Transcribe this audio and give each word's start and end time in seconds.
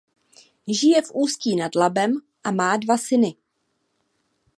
Žije 0.67 1.01
v 1.01 1.09
Ústí 1.13 1.53
nad 1.61 1.75
Labem 1.77 2.13
a 2.43 2.49
má 2.51 2.73
dva 2.77 2.97
syny. 2.97 3.35